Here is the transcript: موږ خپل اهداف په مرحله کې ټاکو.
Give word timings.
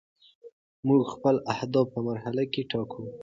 موږ 0.87 1.01
خپل 1.13 1.35
اهداف 1.53 1.85
په 1.93 1.99
مرحله 2.07 2.43
کې 2.51 2.61
ټاکو. 2.71 3.03